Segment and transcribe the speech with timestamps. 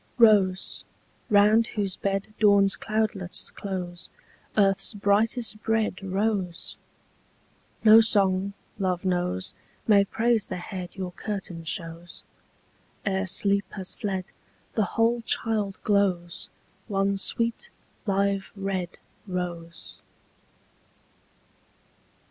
[0.17, 0.83] Rose,
[1.29, 4.09] round whose bed Dawn's cloudlets close,
[4.57, 6.75] Earth's brightest bred Rose!
[7.83, 9.53] No song, love knows,
[9.85, 12.23] May praise the head Your curtain shows.
[13.05, 14.25] Ere sleep has fled,
[14.73, 16.49] The whole child glows
[16.87, 17.69] One sweet
[18.07, 18.97] live red
[19.27, 20.01] Rose.